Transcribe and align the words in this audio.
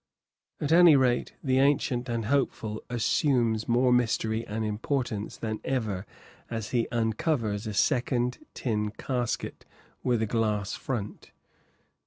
At 0.59 0.71
any 0.71 0.95
rate, 0.95 1.35
the 1.43 1.59
Ancient 1.59 2.09
and 2.09 2.25
Hopeful 2.25 2.81
assumes 2.89 3.67
more 3.67 3.93
mystery 3.93 4.43
and 4.47 4.65
importance 4.65 5.37
than 5.37 5.59
ever 5.63 6.07
as 6.49 6.71
he 6.71 6.87
uncovers 6.91 7.67
a 7.67 7.73
second 7.75 8.39
tin 8.55 8.89
casket 8.89 9.63
with 10.01 10.23
a 10.23 10.25
glass 10.25 10.73
front. 10.73 11.29